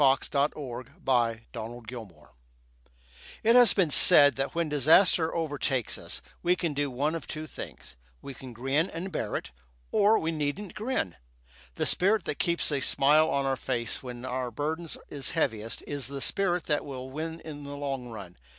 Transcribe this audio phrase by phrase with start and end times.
[0.03, 2.29] _THE FIRM OF GRIN AND BARRETT
[3.43, 7.45] It has been said that when disaster overtakes us, we can do one of two
[7.45, 9.51] things we can grin and bear it,
[9.91, 11.17] or we needn't grin.
[11.75, 16.07] The spirit that keeps a smile on our faces when our burden is heaviest is
[16.07, 18.37] the spirit that will win in the long run.